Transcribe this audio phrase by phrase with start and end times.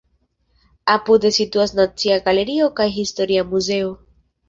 [0.93, 3.97] Apude situas Nacia Galerio kaj Historia Muzeo.